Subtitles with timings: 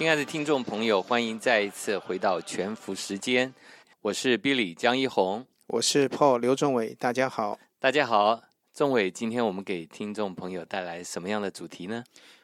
[0.00, 3.52] 亲爱的听众朋友，欢迎再一次回到全福时间。
[4.00, 7.58] 我是 Billy 江一红，我是 Paul 刘仲伟，大家好。
[7.78, 8.40] 大家好，
[8.72, 12.02] 仲伟，今天我们给听众朋友带来什么样的主题呢？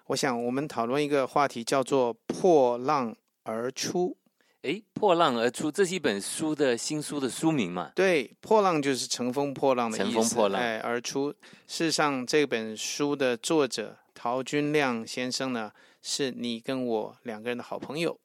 [0.08, 4.18] 我想我们讨论一个话题，叫做“破浪而出”。
[4.60, 7.90] 诶，破浪而出，这是一本书的新书的书名嘛？
[7.94, 10.04] 对，破浪就是乘风破浪的意思。
[10.04, 11.32] 乘风破浪，哎，而出。
[11.66, 15.72] 事实上，这本书的作者陶君亮先生呢，
[16.08, 18.16] 是你跟我两个人的好朋友。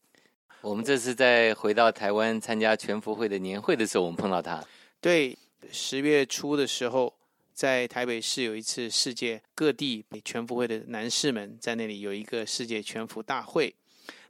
[0.62, 4.63] 我们这次在回到台湾参加全福会的年会的时候，我们碰到他。
[4.99, 5.35] 对，
[5.71, 7.12] 十月初的时候，
[7.55, 13.73] 在台北市有一次世界各地全福会的男士们在那里有一个世界全福大会。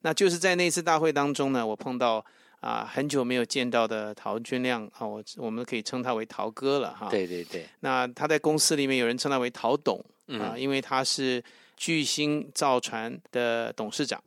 [0.04, 2.26] 那就是在那次大会当中呢，我碰到
[2.62, 7.10] 啊很久没有见到的陶君亮啊，我我们可以称他为陶哥了哈。
[7.10, 7.68] 对对对。
[7.82, 10.02] 那他在公司里面有人称他为陶董
[10.40, 11.44] 啊，因为他是
[11.82, 14.24] 巨星造船的董事长。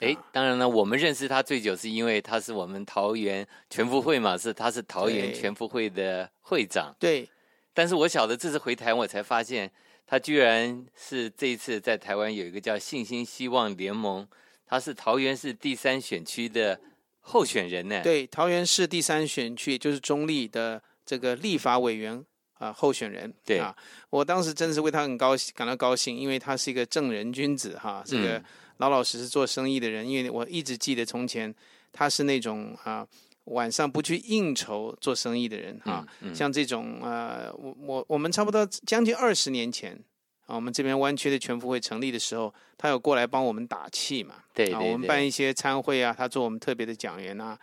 [0.00, 6.92] 哎，当然了，我们认识他最久是因为他是我们桃园全福会嘛，是他是桃园全福会的会长。
[6.98, 7.28] 对。
[7.72, 9.70] 但是我晓得这次回台，我才发现
[10.04, 14.26] 他居然是这一次在台湾有一个叫信心希望联盟。
[14.66, 16.80] 他是桃园市第三选区的
[17.20, 18.00] 候选人呢。
[18.02, 22.24] 对，桃园市第三选区就是中立的这个立法委员
[22.62, 23.32] 啊候选人。
[23.44, 23.74] 对啊，
[24.10, 28.42] 我当时真的是为他很高兴，感到高兴，因为他是一个正人君子哈，这个
[28.76, 30.08] 老老实实做生意的人。
[30.08, 31.52] 因为我一直记得从前
[31.90, 33.06] 他是那种啊
[33.44, 39.98] 晚上不去应酬做生意的人哈，像这种呃我我我们差不多将近二十年前。
[40.46, 44.34] 啊，我们这边湾区的全福会成立的时候，他有过来帮我们打气嘛？
[44.52, 47.56] 对，啊，我们办一些参会啊，他做我们特别的讲员啊。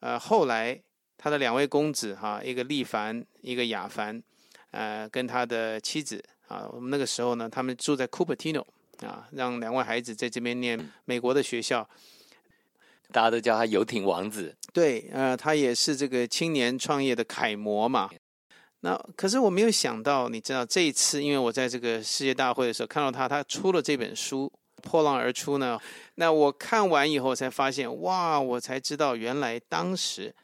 [0.00, 0.78] 呃，后来
[1.22, 4.20] 他的两位公子哈，一个利凡，一个雅凡，
[4.72, 8.64] 呃，跟他的妻子啊，我们那个时候呢，他们住在 Cupertino
[9.06, 11.88] 啊，让两位孩子在这边念美国的学校，
[13.12, 14.56] 大家都叫他游艇王子。
[14.72, 18.10] 对，呃，他也是这个青年创业的楷模嘛。
[18.80, 24.52] 那可是我没有想到，你知道这一次，因为我在这个世界大会的时候看到他，他出了这本书
[24.82, 25.78] 《破浪而出》呢。
[26.16, 28.40] 那我看完以后才发现，哇！
[28.40, 30.34] 我才知道原来当时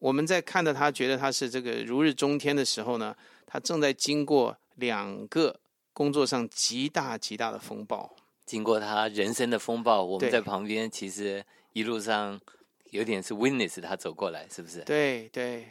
[0.00, 3.14] 我们在看到他，觉得他是这个如日中天的时候呢，
[3.46, 5.60] 他正在经过两个
[5.92, 11.44] 工作上极大极大的风暴，经过他人生的风暴，我们在旁边其实
[11.74, 12.40] 一路上
[12.90, 14.80] 有点是 witness 他走过来，是不是？
[14.80, 15.66] 对对。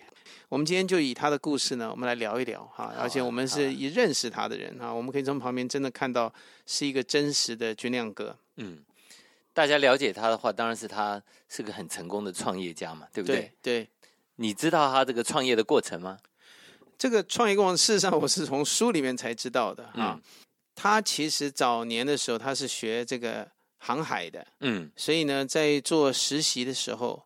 [0.47, 6.31] 我们今天就以他的故事呢，我们来聊一聊哈，而且我们是以认识他的人哈，我们可以从旁边真的看到
[6.67, 8.37] 是一个真实的军亮哥。
[8.57, 8.83] 嗯，
[9.53, 13.51] 大家了解他的话，当然是他是个很成功的创业家嘛，对不对？
[13.63, 13.89] 对。
[14.39, 16.17] 你知道他这个创业的过程吗？
[16.97, 20.19] 这个创业过程，事实上我是从书里面才知道的啊。
[20.75, 27.25] 他其实早年的时候他是学这个航海的，嗯，所以呢，在做实习的时候，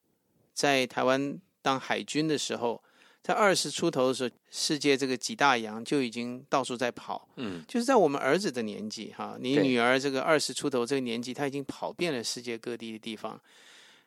[0.53, 1.39] 在台湾。
[1.63, 2.83] 当海军的时候，
[3.21, 7.25] 在二十出头的时候，世界这个几大洋就已经到处在跑。
[7.37, 13.39] 嗯，就是在我们儿子的年纪哈，你女儿这个二十出头这个年纪，他已经跑遍了世界各地的地方。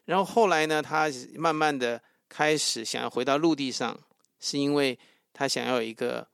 [0.04, 1.98] 然后后来呢，他慢慢的
[2.36, 3.98] 开始想要回到陆地上，
[4.40, 4.98] 是因为
[5.32, 6.26] 他想要有一个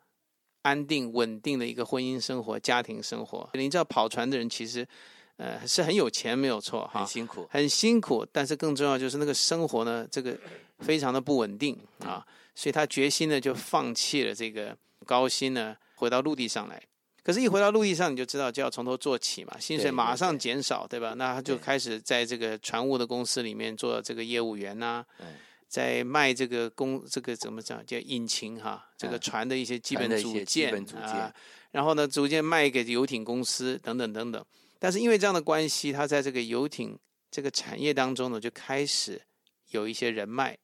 [0.63, 3.49] 安定稳定的一个婚姻生活、家庭生活。
[3.55, 4.87] 你知道，跑船的人其实
[5.37, 8.27] 呃是很有钱，没有错哈，很辛苦，很辛苦。
[8.33, 10.37] 但是更重要就是那个生活呢，这个。
[10.79, 12.27] 非常的不稳定啊，
[12.57, 14.77] 所以他决心呢就放弃了这个
[15.07, 16.83] 高薪呢，回到陆地上来。
[17.23, 21.15] 可是，一回到陆地上，你就知道就要从头做起嘛，薪水马上减少，对吧？
[21.17, 25.05] 那他就开始在这个船务的公司里面做这个业务员呐，
[25.73, 31.35] 在卖这个工这个怎么讲叫引擎哈，这个船的一些基本组件啊，
[31.71, 34.45] 然后呢，逐渐卖给游艇公司等等等等。
[34.79, 36.99] 但是因为这样的关系，他在这个游艇
[37.31, 39.19] 这个产业当中呢，就开始
[39.71, 40.55] 有一些人脉。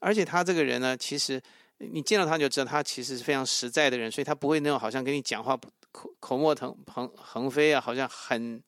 [0.00, 1.40] 而且他这个人呢，其实
[1.78, 5.58] 你见到他就知道，他其实是非常实在的人，所以他不会那种好像跟你讲话
[5.90, 8.62] 口口沫腾横横飞啊，好像很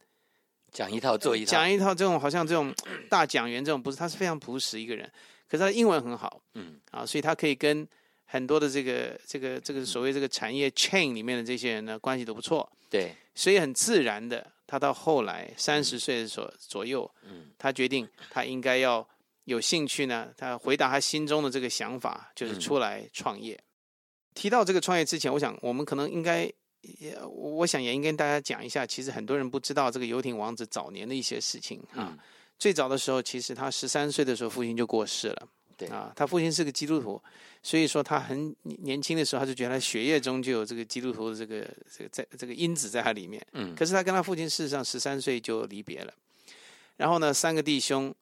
[0.73, 2.75] 讲一套做一套，讲一套这种好像这种
[3.11, 5.13] 大讲员这种不是，他是非常朴实一个人。
[5.49, 6.79] 可是他的英文很好，嗯。
[6.91, 7.87] 啊，所以他可以跟
[8.25, 17.51] 很多的这个这个这个所谓这个产业 chain 里面的这些人呢关系都不错，对，所以很自然的他到后来三十岁的时候左右，嗯。
[17.59, 19.07] 他决定他应该要
[19.45, 22.61] 有兴趣呢，他回答他心中的这个想法，就是嗯。
[22.61, 23.59] 出来创业。
[24.35, 26.45] 提到这个创业之前，我想我们可能应该，
[26.83, 32.13] 也我想也应该跟大家讲一下，其实很多人不知道这个游艇王子早年的一些事情啊。
[32.13, 32.19] 嗯
[32.59, 35.49] 最早的时候，其实他十三岁的时候，父亲就过世了。
[35.77, 37.23] 对啊，他父亲是个基督徒，
[37.63, 41.65] 所以说他很年轻的时候，他就觉得他血液中就有这个基督徒的这个
[41.97, 43.41] 这个在这个因子在他里面。
[43.53, 46.13] 嗯可是他跟他父亲事实上十三岁就离别了。
[46.97, 48.13] 然后呢，三个弟兄，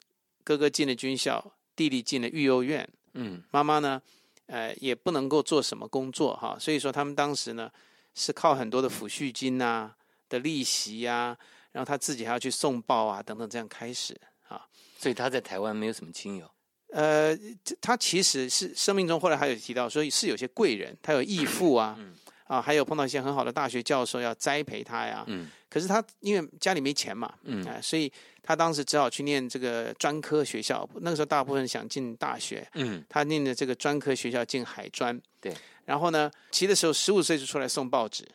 [0.45, 4.03] 哥哥进了军校，弟弟进了育幼院，嗯妈妈呢，
[4.49, 7.71] 呃，也不能够做什么工作哈，所以说他们当时呢
[8.15, 9.95] 是靠很多的抚恤金呐、
[10.29, 11.35] 的利息呀、
[11.77, 14.19] 然后他自己还要去送报啊等等这样开始
[14.49, 14.67] 啊。
[14.99, 16.51] 所以他在台湾没有什么亲友。
[16.93, 17.37] 呃，
[17.83, 22.15] 他其实是生命中后来还有提到，所以是有些贵人，他有义父啊，嗯
[22.47, 25.23] 啊，还有碰到一些很好的大学教授要栽培他呀。
[25.27, 28.11] 嗯可是他因为家里没钱嘛，嗯啊、所以
[28.43, 30.89] 他当时只好去念这个专科学校。
[31.03, 35.21] 那个时候大部分想进大学，嗯他念的这个专科学校进海专。
[35.39, 35.53] 对。
[35.85, 38.27] 然后呢，其实的时候十五岁就出来送报纸。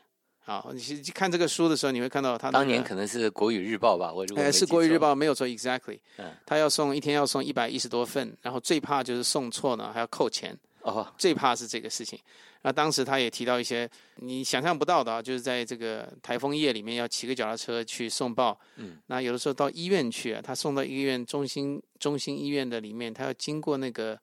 [0.43, 4.65] 好，你其实看这个书的时候，你会看到他、那个、当年可能是《国语日报》吧，我如果是《。
[4.67, 5.99] 国语日报》没有错，exactly。
[6.17, 12.19] 嗯他要送一天要送一百一十多份，然后最怕就是送错呢，还要扣钱，哦，最怕是这个事情。
[12.63, 18.59] 那当时他也提到一些你想象不到的啊，就是在这个台风夜里面要骑个脚踏车去送报。
[18.75, 24.19] 嗯，那有的时候到医院去啊，他送到医院中心中心医院的里面，他要经过那个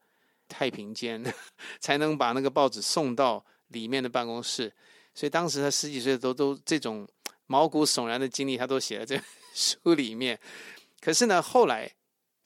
[0.49, 1.23] 太平间，
[1.81, 4.73] 才能把那个报纸送到里面的办公室。
[5.19, 7.05] 所以当时他十几岁都都这种
[7.49, 10.39] 毛骨悚然的经历，他都写在这 书里面。
[11.01, 11.93] 可是呢，后来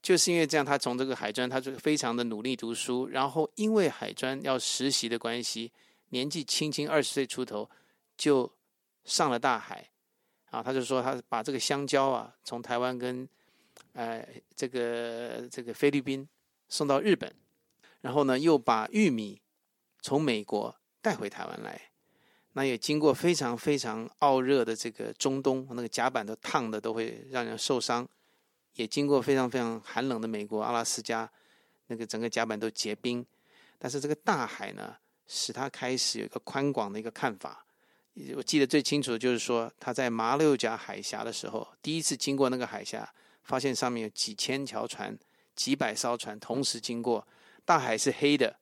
[0.00, 5.70] 就是因为这样，他从这个海专，他就非常的努力读书，然后因为海专要实习的关系，
[6.08, 7.68] 年纪轻轻二十岁出头
[8.16, 8.50] 就
[9.04, 9.90] 上了大海
[10.46, 10.62] 啊。
[10.62, 13.28] 他就说他把这个香蕉啊，从台湾跟
[13.92, 14.26] 呃
[14.56, 16.26] 这个这个菲律宾
[16.70, 17.30] 送到日本，
[18.00, 19.42] 然后呢又把玉米
[20.00, 21.91] 从美国带回台湾来。
[22.54, 28.06] 那也经过非常非常傲热的这个中东，那个甲板都烫的都会让人受伤，
[28.74, 31.30] 也经过非常非常寒冷的美国阿拉斯加，
[31.86, 33.24] 那个整个甲板都结冰。
[33.78, 34.96] 但是这个大海呢，
[35.26, 37.64] 使他开始有一个宽广的一个看法。
[38.36, 43.10] 我记得最清楚的就是说，他在马六甲海峡的时候，第一次经过那个海峡，
[43.42, 45.18] 发现上面有几千条船、
[45.56, 47.26] 几百艘船同时经过，
[47.64, 48.54] 大海是黑的，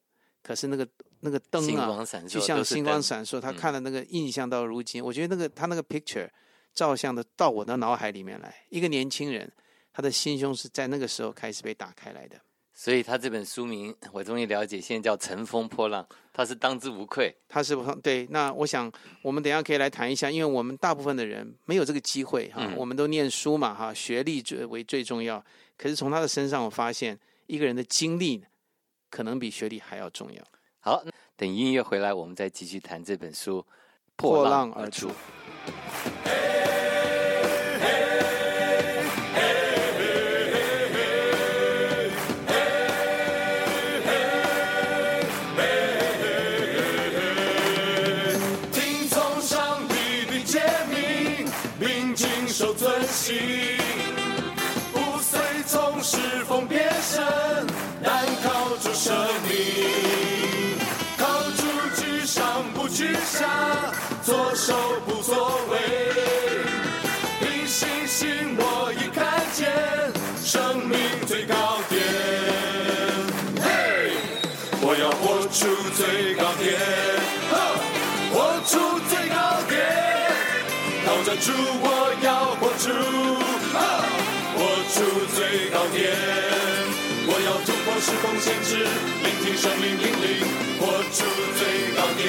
[0.44, 0.86] 可是那个
[1.20, 6.28] 那个灯啊，就像星光闪烁，他嗯看了那个印象到如今，我觉得那个他那个 picture
[6.74, 9.50] 照相的到我的脑海里面来，一个年轻人，
[9.92, 12.40] 他的心胸是在那个时候开始被打开来的。
[12.72, 16.02] 所以他这本书名我终于了解，现在叫《乘风破浪》，
[16.32, 17.36] 他是当之无愧。
[17.46, 18.90] 他是不对，那我想
[19.20, 25.44] 我们等一下可以来谈一下，因为我们大部分的人没有这个机会哈，嗯我们都念书嘛哈，学历最为最重要。
[25.76, 27.18] 可是从他的身上，我发现
[27.48, 28.42] 一个人的经历
[29.10, 30.42] 可能比学历还要重要。
[30.82, 31.02] 好，
[31.36, 33.58] 等音乐回来，我们再继续谈这本书
[34.16, 35.10] 《破浪浪而出。
[71.50, 72.00] 高点。
[73.60, 73.66] 嘿，
[74.80, 75.66] 我要活出
[75.98, 76.78] 最高点。
[78.32, 78.78] 活出
[79.10, 79.74] 最高点，
[81.02, 81.50] 挑战出
[81.82, 82.86] 我要活出，
[84.54, 84.94] 活出
[85.34, 86.14] 最高点，
[87.26, 88.86] 我要突破时空限制，
[89.24, 90.46] 聆听生命引领，
[90.78, 91.26] 活出
[91.58, 92.22] 最高点。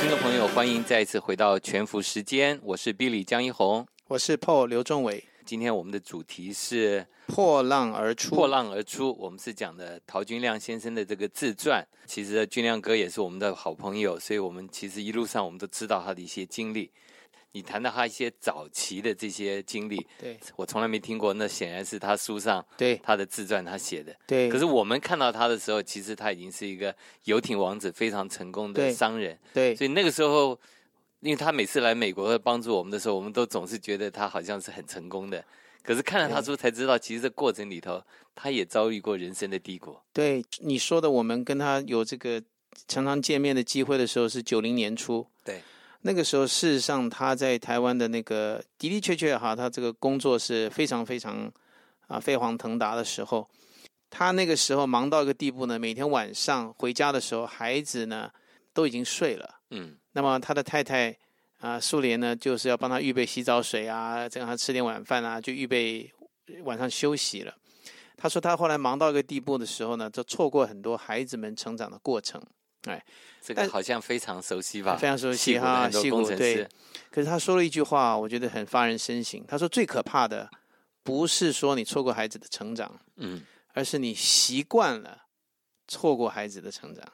[0.00, 3.86] 听众朋友，欢迎再一次回到全服时间，我是 Billy 江一红。
[4.08, 8.34] 我是 Paul 刘仲伟，今天我们的主题是破浪而出。
[8.34, 11.86] 破浪而出，我们是讲的陶君亮先生的这个自传。
[12.06, 16.90] 其实君亮哥也是我们的好朋友，所以我们其实一路上我们都知道他的一些经历。
[17.52, 24.12] 你谈到他一些早期的这些经历，对我从来没听过，那显然是他书上对他的自传他写的。
[24.26, 26.92] 对，可是我们看到他的时候，其实他已经是一个
[27.26, 29.38] 游艇王子，非常成功的商人。
[29.52, 30.58] 对所以那个时候，
[31.24, 35.42] 因为他每次来美国帮助我们的时候，我们都总是觉得他好像是很成功的。
[35.82, 38.02] 可是看了他书才知道，其实这过程里头，
[38.34, 39.96] 他也遭遇过人生的低谷。
[40.12, 42.42] 对你说的，我们跟他有这个
[42.86, 45.26] 常常见面的机会的时候是九零年初。
[45.42, 45.62] 对，
[46.02, 51.50] 那个时候事实上他在台湾的那个的的确确哈，他这个工作是非常非常
[52.06, 53.48] 啊飞黄腾达的时候，
[54.10, 58.30] 他那个时候忙到一个地步呢，每天晚上回家的时候，孩子呢
[58.74, 61.14] 都已经睡了，嗯那么他的太太
[61.60, 66.10] 啊苏联呢，就是要帮他预备洗澡水啊，再让他吃点晚饭啊，就预备
[66.62, 67.54] 晚上休息了。
[68.16, 72.42] 他说他后来忙到一个地步的时候呢，就错过很多孩子们成长的过程。
[72.86, 73.02] 哎
[73.40, 74.96] 这个好像非常熟悉吧？
[75.00, 76.68] 非常熟悉哈很多戏骨对
[77.10, 79.44] 可是他说了一句话，我觉得很发人深省。
[79.46, 80.50] 他说最可怕的
[81.02, 83.42] 不是说你错过孩子的成长，嗯，
[83.72, 85.24] 而是你习惯了
[85.88, 87.04] 错过孩子的成长。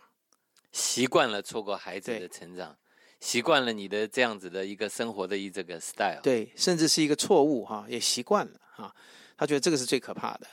[0.73, 2.77] 习惯了错过孩子的成长，
[3.21, 6.21] 习惯了你的这样子的一个生活的一这个 style。
[6.23, 8.95] 对，甚至是一个错误哈，也习惯了哈。
[9.37, 10.47] 他觉得这个是最可怕的。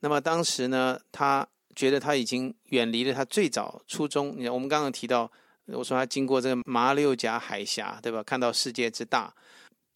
[0.00, 4.34] 那么当时呢，他觉得他已经远离了他最早初衷。
[4.36, 5.30] 你看，我们刚刚提到，
[5.66, 8.22] 我说他经过这个马六甲海峡，对吧？
[8.22, 9.34] 看到世界之大，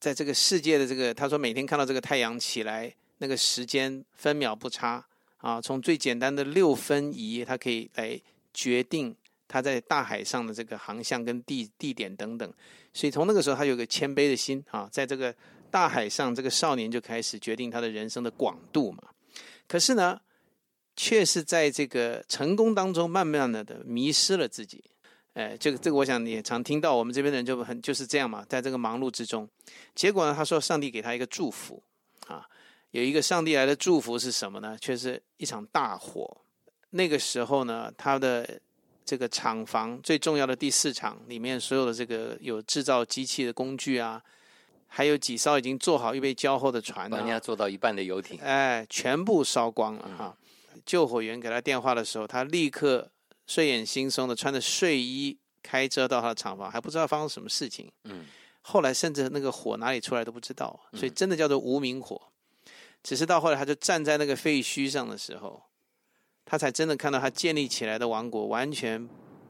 [0.01, 5.05] 在这个世界的这个，他说每天看到这个太阳起来，那个时间分秒不差
[5.39, 8.21] 啊，从最简单的六分仪，他可以来
[8.55, 9.15] 决定
[9.49, 12.53] 他在大海上的这个航向跟地地点等等。
[12.93, 15.35] 所以从那个时候，他有个谦卑的心啊，在这个
[15.71, 19.03] 大海上，这个少年就开始决定他的人生的广度嘛。
[19.67, 20.21] 可是呢，
[20.95, 24.85] 却是在这个成功当中，慢慢的的迷失了自己。
[25.35, 29.49] 哎，这个这个，我想你也常听到，我们这边的人就很就是这样嘛，在这个忙碌之中，
[29.95, 31.81] 结果呢，他说上帝给他一个祝福
[32.27, 32.45] 啊，
[32.91, 34.77] 有一个上帝来的祝福是什么呢？
[34.81, 36.39] 却是一场大火。
[36.91, 38.59] 那个时候呢，他的
[39.09, 44.23] 这个厂房最重要的第四厂里面，所有的这个有制造机器的工具啊，
[44.87, 50.37] 还有几艘已经做好预备交货的船把人家啊，做到一半的游艇，哎，全部烧光了哈。
[50.85, 53.11] 救火员给他电话的时候，他立刻
[53.47, 57.91] 睡眼惺忪的穿着睡衣开车到他的厂房，还不知道发生什么事情。
[58.05, 58.27] 嗯，
[58.61, 62.21] 后来甚至那个火哪里出来都不知道，所以真的叫做无名火。
[63.03, 65.63] 只是到后来，他就站在那个废墟上的时候，
[66.51, 69.07] 他才真的看到他建立起来的王国完全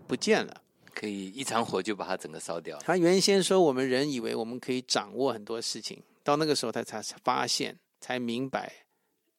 [0.08, 0.62] 不见了。
[0.92, 2.76] 可以一场火就把它整个烧掉。
[2.78, 8.72] 他原先说我们人以为我们可以掌握很多事情，到那个时候他才发现，才明白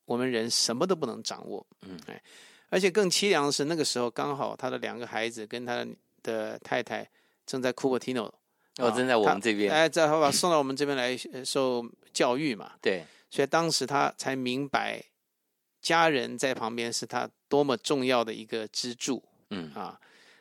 [0.06, 1.68] 我们人什么都不能掌握。
[1.82, 2.22] 嗯，哎，
[2.70, 5.86] 而且更凄凉的是，那个时候刚好他的两个孩子跟他
[6.24, 7.06] 的太太
[7.46, 8.34] 正在库珀提诺，
[8.78, 15.04] 哦，正在我们这边，哎，在他把送到我们这边来呃受教育嘛，对，所以当时他才明白，
[15.82, 19.22] 家人在旁边是他多么重要的一个支柱。
[19.50, 20.00] 嗯，啊，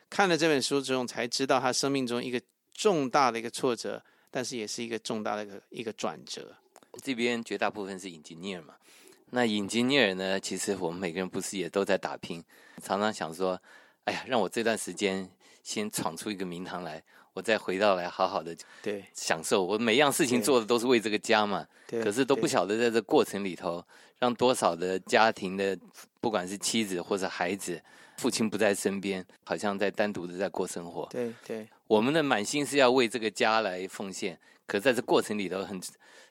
[0.09, 2.41] 看了这本书之后，才知道他生命中一个
[2.73, 4.01] 重大的一个挫折，
[4.31, 6.55] 但是也是一个重大的一个一个转折。
[7.03, 8.75] 这边绝大部分是 engineer 嘛，
[9.31, 12.43] 那 engineer 呢，其实我们每个人不是也都在打拼，
[12.81, 13.61] 常常想说，
[14.05, 15.29] 哎呀，让我这段时间
[15.63, 17.03] 先闯出一个名堂来，
[17.39, 18.53] 我再回到来好好的
[18.83, 19.63] 对享受。
[19.63, 23.81] 我每样事情做的都是为这个家嘛，对，可是都不晓得在这过程里头，
[24.19, 25.77] 让多少的家庭的，
[26.19, 27.81] 不管是妻子或者孩子，
[28.17, 31.07] 父亲不在身边，好像在单独的在过生活。
[31.09, 35.81] 对对我们的满心是要为这个家来奉献，可在这过程里头很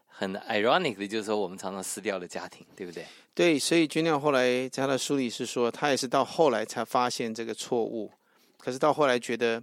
[0.07, 3.07] 很 ironic 的，就是说我们常常失掉了家庭，对不对？
[3.35, 8.13] 对，所以君亮后来在他的书里是说，他也是到后来才发现这个错误，
[8.59, 9.63] 可是到后来觉得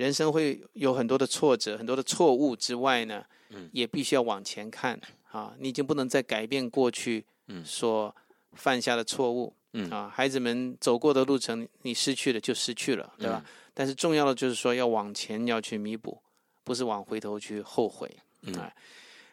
[0.00, 4.98] 人生会有很多的挫折、很多的错误之外呢，嗯也必须要往前看
[5.30, 8.16] 啊，你已经不能再改变过去嗯所
[8.54, 9.52] 犯下的错误。
[9.74, 13.44] 嗯啊，孩子们走过的路程，你失去了就失去了，对吧？
[13.74, 16.18] 但是重要的就是说要往前要去弥补，
[16.64, 18.10] 不是往回头去后悔。
[18.40, 18.74] 嗯哎，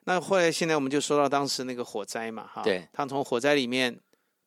[0.03, 3.97] 那后来现在我们就说到当时那个火灾嘛，哈，对，他从火灾里面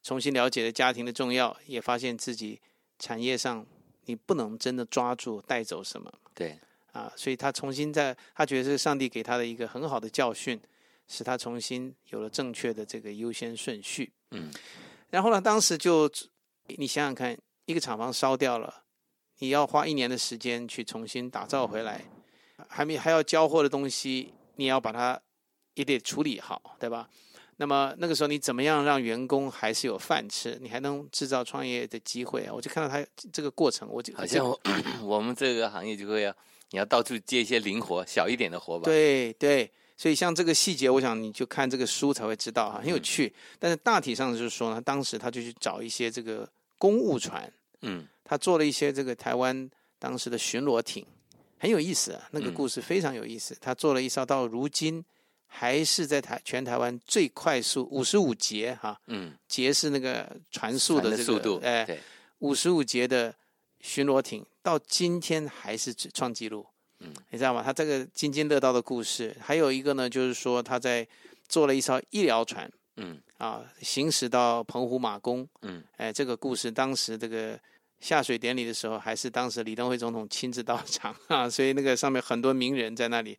[0.02, 2.60] 重新了解了家庭的重要，也发现自己
[2.98, 3.66] 产业上
[4.10, 6.58] 你不能真的抓住带走什么对，
[6.90, 10.60] 啊，所以他重新在他觉得是上帝给他的一个很好的教训，
[11.06, 14.12] 使他重新有了正确的这个优先顺序。
[14.32, 14.52] 嗯，
[15.10, 16.10] 然后呢，当时就
[16.66, 18.82] 你想想看，一个厂房烧掉了，
[19.38, 22.04] 你要花一年的时间去重新打造回来，
[22.66, 25.20] 还没还要交货的东西，你要把它
[25.74, 27.08] 也得处理好，对吧？
[27.60, 32.54] 那么那个时候你怎么样让员工还是有饭吃，你还能制造创业的机会啊？
[32.54, 34.58] 我就看到他这个过程，我就好像我
[35.04, 36.34] 我们这个行业就会要
[36.70, 43.30] 你要到处接一些灵活小一点的活吧？，对对，所以像这个细节，我想你就看这个书才会知道啊，很有趣。
[43.58, 46.48] 但是大体上就是说呢，当时他就去找一些这个
[46.78, 47.52] 公务船，
[47.82, 51.04] 嗯他做了一些这个台湾当时的巡逻艇，
[51.58, 53.54] 很有意思啊，那个嗯故事非常有意思。
[53.60, 55.04] 他做了一艘到如今
[55.52, 62.00] 还是在台全台湾最快速五十五节哈、嗯，节是那个船速的这个速度，哎，对，
[62.38, 63.34] 五十五节的
[63.80, 66.64] 巡逻艇到今天还是创纪录。
[67.00, 67.62] 嗯，你知道吗？
[67.62, 71.06] 他这个津津乐道的故事，还有一个呢，就是说他在
[71.48, 77.58] 做了一艘医疗船嗯啊，行驶到澎湖马公，嗯，哎，这个故事当时这个
[78.00, 83.38] 下水典礼的时候，还是当时李登辉总统亲自到场啊，所以那个上面很多名人在那里，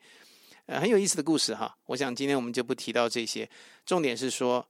[0.71, 1.77] 呃，很有意思的故事哈。
[1.87, 3.49] 我想今天我们就不提到这些，
[3.85, 4.65] 重点是说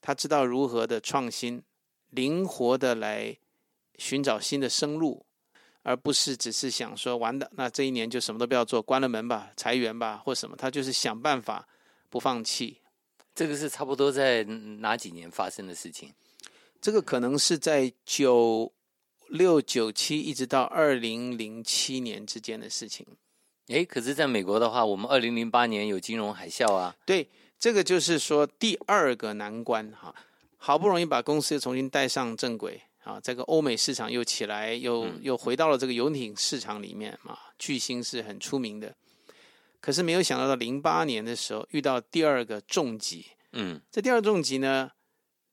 [0.00, 1.62] 他知道如何的创新，
[2.10, 3.38] 灵活的来
[3.98, 5.24] 寻找新的生路，
[5.84, 11.68] 而不是只是想说完的，那这一年就什么都不要做，关了门吧，裁员吧，或什么，他就是想办法
[12.10, 12.78] 不放弃。
[13.32, 16.12] 这个是差不多在哪几年发生的事情？
[16.80, 18.72] 这个可能是在九
[19.28, 23.06] 六九七一直到二零零七年之间的事情。
[23.68, 27.28] 诶，可是在美国的话，我们二零零八年有金融海啸啊，对，
[27.58, 30.14] 这个就是说第二个难关哈，
[30.56, 35.20] 好不容易把公司重新带上正轨啊，这个欧美市场又起来，又嗯。
[35.22, 38.94] 又回到了这个游艇市场里面啊，巨星是很出名的。
[39.80, 43.80] 可是没有想到，到零八年的时候遇到第二个重疾，嗯。
[43.90, 44.90] 这第二重疾呢，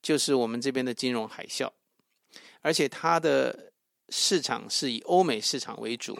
[0.01, 1.71] 就是我们这边的金融海啸，
[2.61, 3.71] 而且它的
[4.09, 6.19] 市场是以欧美市场为主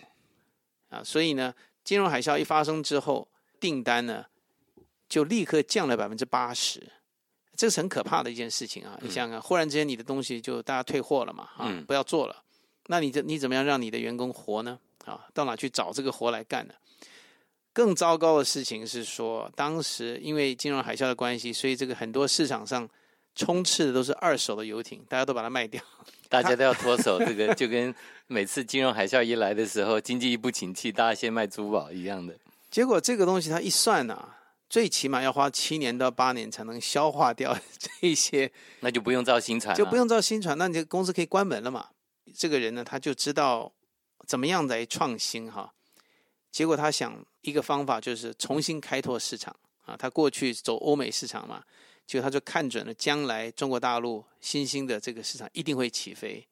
[0.89, 1.53] 啊，所以呢，
[1.89, 3.27] 金融海啸一发生之后，
[3.59, 4.23] 订单呢
[5.07, 6.87] 就立刻降了百分之八十，
[7.55, 8.95] 这是很可怕的一件事情啊！
[9.01, 12.43] 你想想看，忽然之间你的东西就大家退货了嘛，啊，嗯不要做了，
[12.85, 14.77] 那你这你怎么样让你的员工活呢？
[15.05, 16.75] 啊，到哪去找这个活来干呢？
[17.73, 22.87] 更糟糕的事情是说，当时因为金融海啸的关系，所以这个很多市场上
[23.39, 25.81] 充斥的都是二手的游艇，大家都把它卖掉。
[26.27, 27.95] 大家都要脱手，这个就跟
[28.27, 32.37] 每次金融海啸一来的时候，经济一不景气，大家先卖珠宝一样的。
[32.69, 34.37] 结果这个东西它一算啊，
[34.69, 37.57] 最起码要花七年到八年才能消化掉
[38.01, 41.87] 这些，那就不用造新船，就不用造新船，那你这个公司可以关门了嘛？
[42.35, 43.71] 这个人呢，他就知道
[44.27, 45.73] 怎么样来创新哈。
[46.51, 49.55] 结果他想一个方法，就是重新开拓市场
[49.85, 49.95] 啊。
[49.97, 51.63] 他过去走欧美市场嘛，
[52.09, 56.43] 结果他就看准了将来中国大陆新兴的这个市场一定会起飞。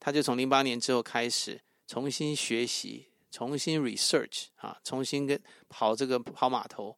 [0.00, 6.96] 他就从零八年之后开始重新学习，重新 research 啊，重新跟跑这个跑码头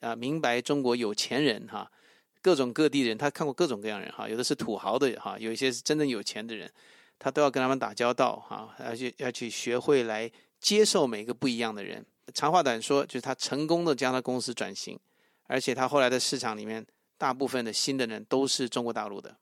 [0.00, 1.92] 啊，明白中国有钱人哈，
[2.40, 6.72] 各种各地人，他看过各种各样人哈，有的是土豪的哈，有一些是真正有钱的人，
[7.18, 12.06] 他都要跟他们打交道哈，而且要去学会来接受每个不一样的人。
[12.32, 14.98] 长话短说，就是他成功的将他公司转型，
[15.42, 16.86] 而且他后来的市场里面，
[17.18, 19.36] 大部分的新的人都是中国大陆的。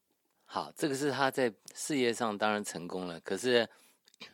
[0.46, 3.68] 好，这个是他在事业上当然成功了，可是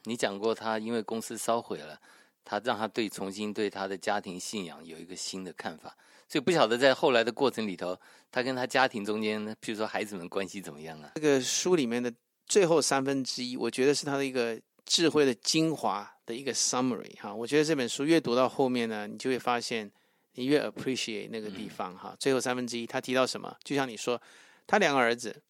[0.05, 1.98] 你讲过他因为公司烧毁了，
[2.44, 5.96] 他让他对重新对他的家庭信仰有一个新的看法，
[6.28, 7.98] 所以不晓得在后来的过程里头，
[8.31, 11.12] 他跟他家庭中间，譬如说孩子们关系怎么样啊？
[11.14, 12.12] 这个书里面的
[12.46, 17.35] 最后三分之一，我觉得是他的一个智慧的精华的一个 summary 哈。
[17.35, 19.90] 我觉得这本书阅读到后面呢，你就会发现
[20.35, 22.16] 你越 appreciate 那个地方哈。
[22.18, 23.57] 最后三分之一，他提到什么？
[23.62, 24.21] 就像你说，
[24.66, 25.42] 他两个儿子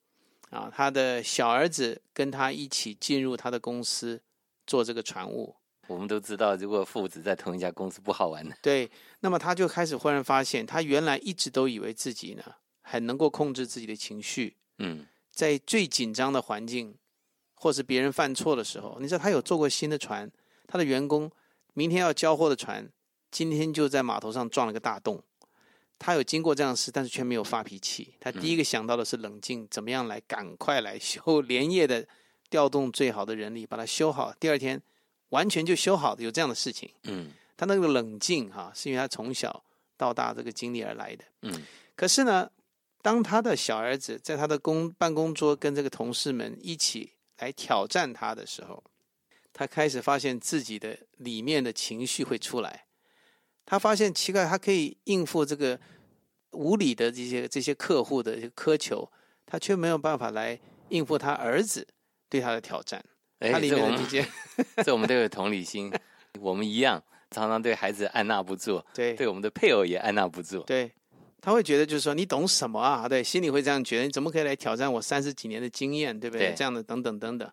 [0.51, 4.21] 啊，他的小儿子跟他一起进入他的公司
[4.66, 5.57] 做这个船务，
[5.88, 8.57] 我们都知道，如果父子在同一家公司不好玩的。
[8.62, 8.90] 对，
[9.21, 12.42] 那么他就开始忽然发现，他原来一直都以为自己呢
[12.83, 16.95] 很能够控制自己的情绪，嗯在最紧张的环境，
[17.55, 20.31] 或是别人犯错的时候，你知道他有做过新的船，
[20.66, 21.31] 他的员工
[21.73, 22.90] 明天要交货的船，
[23.33, 25.21] 今天就在码头上撞了个大洞。
[25.99, 28.14] 他有经过这样的事，但是却没有发脾气。
[28.21, 32.07] 他第一个想到的是冷静，怎么样来赶快来修，连夜的
[32.51, 34.83] 调动最好的人力把它修好，第二天
[35.29, 36.90] 完全就修好的，有这样的事情。
[37.05, 39.64] 嗯他那个冷静哈、是因为他从小
[39.97, 41.25] 到大这个经历而来的。
[41.42, 41.62] 嗯
[41.95, 42.51] 可是呢，
[43.01, 48.83] 当他的小儿子在他的工办公桌跟这个同事们一起来挑战他的时候，
[49.53, 52.87] 他开始发现自己的里面的情绪会出来。
[53.64, 55.79] 他发现奇怪，他可以应付这个
[56.53, 59.11] 无理的这些这些客户的苛求，
[59.46, 61.87] 他却没有办法来应付他儿子
[62.29, 63.03] 对他的挑战。
[63.38, 64.29] 哎他里这我们面的这些
[64.85, 65.90] 这我们都有同理心，
[66.38, 70.61] 我们一样常常对孩子按捺不住，对对我们的配偶也按捺不住。
[70.61, 70.92] 对，
[71.40, 73.09] 他会觉得就是说你懂什么啊？
[73.09, 76.51] 对，心里会这样觉得，你怎么可以来挑战我三十几年的经验，对不对？
[76.51, 77.51] 对这样的等等等等。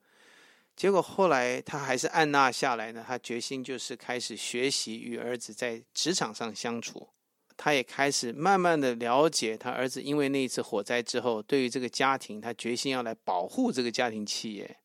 [0.79, 7.09] 结果后来他还是按捺下来呢，他决心就是开始学习与儿子在职场上相处。
[7.57, 14.77] 他也开始慢慢的了解他儿子，因为那一次火灾之后，对于这个家庭，他决心要来保护这个家庭企业。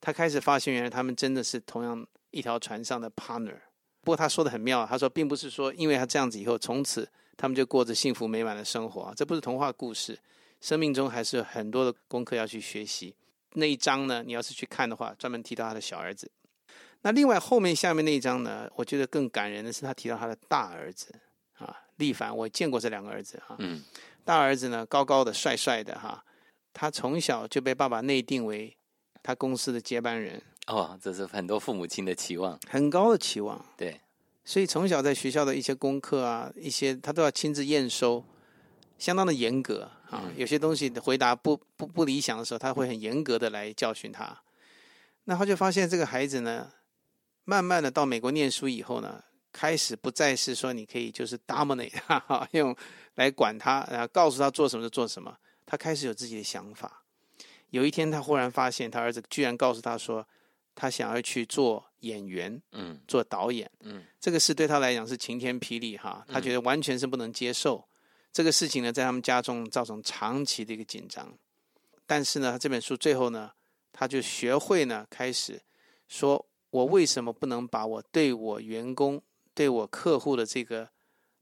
[0.00, 3.60] 他开始发现，原来他们真的是同样一条船上的 partner。
[4.00, 10.18] 不过他说的很妙，他说并不是说因为他这样子以后，从此他们就过着幸福美满的生活，这不是童话故事，
[10.60, 13.14] 生命中还是有很多的功课要去学习。
[13.54, 16.30] 那一章呢，你要是去看的话，专门提到他的小儿子。
[17.02, 21.14] 那另外后面下面那一章呢，我觉得更感人的是他提到他的大儿子
[21.58, 23.56] 啊，力凡，我见过这两个儿子哈。
[23.58, 23.82] 嗯
[24.24, 26.24] 大儿子呢，高高的、帅帅的哈，
[26.72, 28.76] 他从小就被爸爸内定为
[29.20, 32.56] 他公司的接班人，哦，这是很多父母亲的期望。
[32.68, 33.66] 很高的期望。
[33.76, 34.00] 对，
[34.44, 38.24] 所以从小在学校的一些功课啊，一些他都要亲自验收，
[39.02, 40.22] 相当的严格啊。
[40.24, 44.40] 嗯有些东西的回答不不不理想的时候，他会很严格的来教训他。
[45.24, 46.70] 那他就发现这个孩子呢，
[47.44, 52.76] 慢慢的到美国念书以后呢，开始不再是说你可以就是 dominate 他哈， 用
[53.16, 55.36] 来管他，然后告诉他做什么就做什么。
[55.66, 57.02] 他开始有自己的想法。
[57.70, 60.24] 有一天，他忽然发现他儿子居然告诉他说，
[60.74, 63.68] 他想要去做演员，嗯做导演。
[63.80, 67.84] 嗯这个事对他来讲是晴天霹雳哈，他觉得完全是不能接受。
[68.32, 71.36] 这个事情呢，在他们家中造成长期的一个紧张。
[72.06, 73.52] 但是呢，这本书最后呢，
[73.92, 75.60] 他就学会呢，开始
[76.08, 79.22] 说我为什么不能把我对我员工、
[79.54, 80.88] 对我客户的这个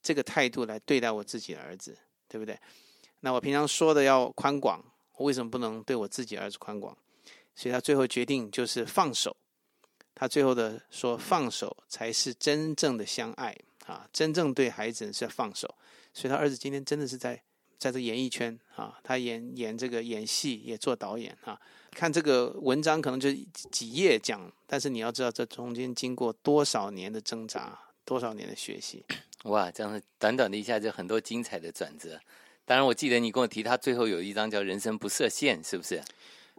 [0.03, 1.97] 这个态度来对待我自己的儿子，
[2.29, 2.59] 对不对？
[3.21, 4.85] 那我平常说的要宽广，
[5.17, 6.97] 我为什么不能对我自己儿子宽广？
[7.55, 9.37] 所以他最后决定就是放手。
[10.15, 13.57] 他最后的说，放手才是真正的相爱
[13.91, 14.09] 啊！
[14.13, 15.75] 真正对孩子是要放手。
[16.15, 17.43] 所以他儿子今天真的是在
[17.79, 21.61] 在这演艺圈啊，他演演这个演戏，也做导演啊。
[21.93, 23.33] 看这个文章可能就
[23.71, 29.05] 几页讲，但是你要知道这中间经过多少年的挣扎，多少年的学习。
[29.45, 32.21] 哇，这样短短的一下就很多精彩的转折。
[32.65, 36.01] 当然，我记得你跟我提，他最后有一张叫“人生不设限”，是不是？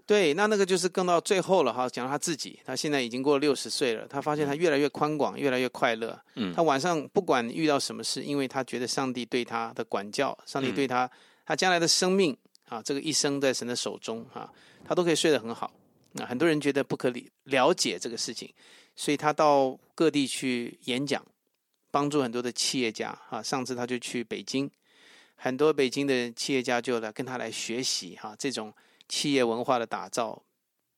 [0.05, 6.19] 对，那那个就是更到最后了哈，讲到他自己，他现在已经过六十岁了，他发现他越来越宽广，越来越快乐。
[6.35, 11.09] 嗯他晚上不管遇到什么事，因为他觉得上帝对他的管教，上帝对他、
[11.45, 12.35] 他将来的生命
[12.67, 14.51] 啊，这个一生在神的手中啊，
[14.83, 15.71] 他都可以睡得很好。
[16.13, 18.53] 那很多人觉得不可理了解这个事情，
[18.95, 21.25] 所以他到各地去演讲，
[21.89, 23.41] 帮助很多的企业家啊。
[23.41, 24.69] 上次他就去北京，
[25.35, 28.73] 很多北京的企业家就来跟他来学习哈、这种
[29.11, 30.41] 企业文化的打造、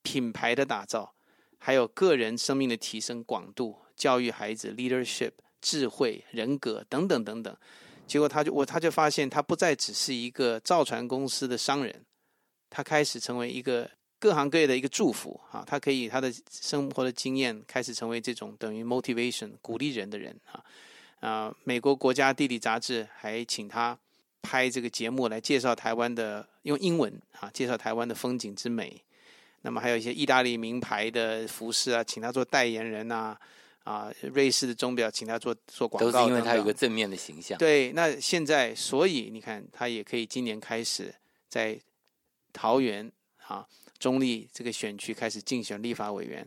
[0.03, 1.15] 品牌的打造，
[1.57, 7.57] 还有个人生命的提升广度、教育孩子 leadership、智慧、人格等等等等。
[8.05, 12.05] 结果他就我他就发现，他不再只是一个造船公司的商人，
[12.69, 15.63] 他开始成为一个各行各业的一个祝福啊。
[15.65, 20.63] 他可以他的生活的经验开始成为这种等于 motivation 鼓励人的人啊
[21.19, 21.55] 啊。
[21.63, 23.97] 美国国家地理杂志还请他
[24.43, 29.01] 拍这个节目来介绍台湾的用英文啊介绍台湾的风景之美。
[29.63, 33.35] 那么还有一些意大利名牌的服饰啊，请他做代言人呐、
[33.85, 37.57] 啊，瑞士的钟表请他做做广告都是因为他有个正面的形象。
[37.57, 41.15] 对，那现在所以你看，他也可以今年开始
[41.47, 41.79] 在
[42.51, 43.09] 桃园
[43.47, 43.65] 啊
[43.97, 46.45] 中立这个选区开始竞选立法委员。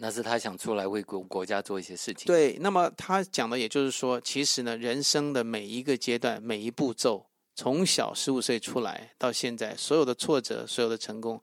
[0.00, 11.42] 那是他想出来为国国家做一些事情。，对，那么他讲的也就是说，其实呢，人生的每一个阶段、每一步骤，从小十五岁出来到现在，所有的挫折、所有的成功，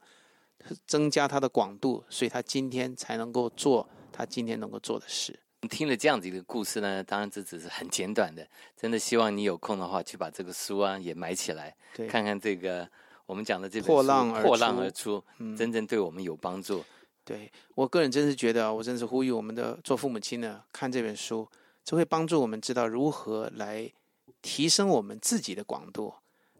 [0.86, 5.38] 增加他的广度，所以他今天才能够做他今天能够做的事。
[5.68, 11.76] 听了这样子一个故事呢，当然这只是很简短的，真的希望你有空的话去把这个书啊也买起来，
[12.08, 12.88] 看看这个
[13.26, 16.82] 我们讲的这本书破浪而破浪出而出，嗯真正对我们有帮助。
[17.26, 21.46] 对我个人真是觉得，我真是呼吁我们的做父母亲呢，看这本书，
[21.84, 23.92] 这会帮助我们知道如何来
[24.40, 26.14] 提升我们自己的广度，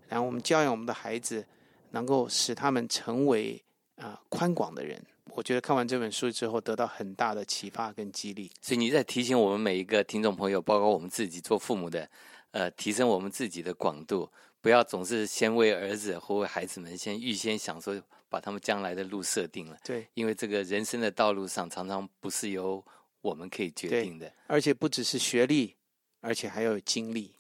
[0.09, 1.47] 然后我们教养我们的孩子，
[1.93, 3.63] 能够使他们成为
[3.95, 5.01] 啊、宽广的人。
[5.37, 8.51] 我觉得看完这本书之后，得到很大的启发跟激励。
[8.61, 12.09] 所以你在提醒我们每一个听众朋友，包括我们自己做父母的，
[12.51, 14.29] 呃，提升我们自己的广度，
[14.61, 22.85] 不要总是先为儿子或为孩子们先预先想说把他们将来的路设定了，对，因为这个人生的道路上常常不是由
[23.21, 24.33] 我们可以决定的。
[24.47, 25.75] 而且不只是学历，
[26.21, 27.33] 而且还要有经历。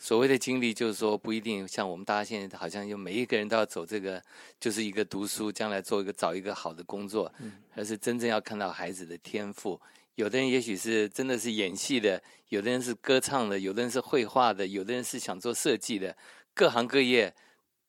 [0.00, 4.22] 所谓的经历，就是说不一定像我们大家现在好像有每一个人都要走这个，
[4.60, 7.32] 就是一个读书，将来做一个找一个好的工作，
[7.74, 9.80] 而是真正要看到孩子的天赋。
[10.14, 16.16] 有的人也许是真的是演戏的，有的人是歌唱的，有的人是绘画的，有的人是想做设计的，
[16.54, 17.34] 各行各业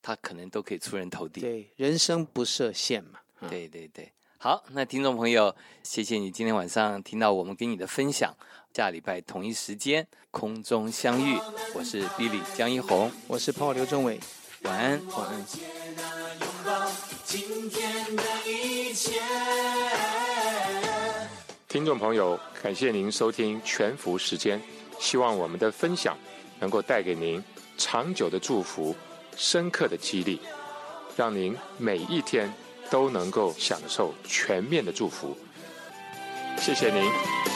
[0.02, 1.40] 他可能都可以出人头地。
[1.40, 3.18] 对，人生不设限嘛。
[3.40, 8.34] 啊对对对，好，那听众朋友，谢谢你今天晚上听到我们给你的分享。
[8.72, 11.36] 下礼拜同一时间空中相遇，
[11.74, 14.20] 我是 Billy 江一红，我是泡刘忠伟，
[14.62, 15.00] 晚安。
[15.08, 15.38] 晚安。
[16.38, 16.90] 拥抱
[17.24, 19.20] 今天的一切。
[21.68, 24.60] 听众朋友，感谢您收听全福时间，
[24.98, 26.16] 希望我们的分享
[26.58, 27.42] 能够带给您
[27.76, 28.94] 长久的祝福、
[29.36, 30.40] 深刻的激励，
[31.16, 32.52] 让您每一天
[32.90, 35.36] 都能够享受全面的祝福。
[36.58, 37.02] 谢谢您，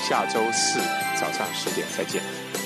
[0.09, 0.81] 下周四
[1.21, 2.63] 早上十点再见。